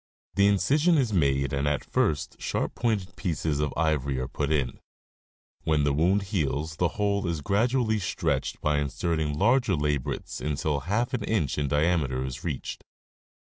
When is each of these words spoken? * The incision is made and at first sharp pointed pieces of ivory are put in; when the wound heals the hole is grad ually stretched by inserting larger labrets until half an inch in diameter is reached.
* 0.19 0.33
The 0.33 0.47
incision 0.47 0.97
is 0.97 1.13
made 1.13 1.53
and 1.53 1.67
at 1.67 1.85
first 1.85 2.41
sharp 2.41 2.73
pointed 2.73 3.15
pieces 3.15 3.59
of 3.59 3.71
ivory 3.77 4.17
are 4.17 4.27
put 4.27 4.51
in; 4.51 4.79
when 5.63 5.83
the 5.83 5.93
wound 5.93 6.23
heals 6.33 6.77
the 6.77 6.87
hole 6.97 7.27
is 7.27 7.41
grad 7.41 7.69
ually 7.69 8.01
stretched 8.01 8.59
by 8.61 8.79
inserting 8.79 9.37
larger 9.37 9.75
labrets 9.75 10.41
until 10.43 10.79
half 10.89 11.13
an 11.13 11.23
inch 11.25 11.59
in 11.59 11.67
diameter 11.67 12.25
is 12.25 12.43
reached. 12.43 12.83